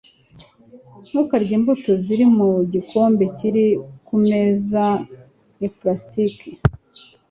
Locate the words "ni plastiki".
5.59-6.49